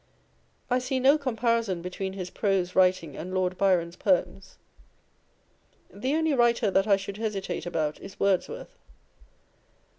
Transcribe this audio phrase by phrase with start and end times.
[0.67, 4.57] I see no comparison between his prose writing and Lord Byron's poems.
[5.93, 8.79] The only writer that I should hesitate about is Wordsworth.